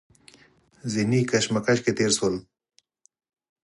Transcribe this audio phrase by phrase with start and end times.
[0.93, 2.35] ذهني کشمکش کې تېر شول.